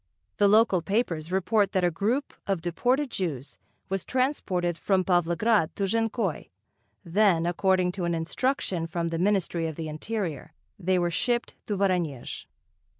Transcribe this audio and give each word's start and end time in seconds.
The 0.37 0.47
local 0.47 0.81
papers 0.81 1.31
report 1.31 1.73
that 1.73 1.83
a 1.83 1.91
group 1.91 2.33
of 2.47 2.59
deported 2.63 3.11
Jews 3.11 3.59
was 3.87 4.03
transported 4.03 4.75
from 4.75 5.03
Pavlograd 5.05 5.75
to 5.75 5.83
Jankoy, 5.83 6.49
then, 7.05 7.45
according 7.45 7.91
to 7.91 8.05
an 8.05 8.15
instruction 8.15 8.87
from 8.87 9.09
the 9.09 9.19
Ministry 9.19 9.67
of 9.67 9.75
the 9.75 9.89
Interior 9.89 10.53
they 10.79 10.97
were 10.97 11.11
shipped 11.11 11.53
to 11.67 11.77
Voronezh.... 11.77 12.47